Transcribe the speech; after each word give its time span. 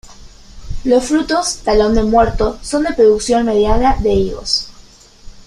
Los 0.83 1.05
frutos 1.05 1.57
'Talón 1.57 1.93
de 1.93 2.01
Muerto' 2.01 2.57
son 2.63 2.81
de 2.85 2.93
producción 2.93 3.45
mediana 3.45 3.97
de 3.97 4.11
higos. 4.11 4.67